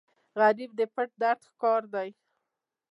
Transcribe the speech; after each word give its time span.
غریب 0.39 0.71
د 0.79 0.81
پټ 0.93 1.09
درد 1.21 1.41
ښکار 1.49 1.81
دی 1.93 2.09